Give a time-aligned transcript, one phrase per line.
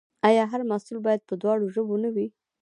[0.27, 2.27] آیا هر محصول باید په دواړو ژبو نه وي؟